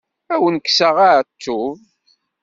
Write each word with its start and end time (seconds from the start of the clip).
Ad 0.33 0.39
wen-kkseɣ 0.41 0.95
aεettub. 1.07 1.77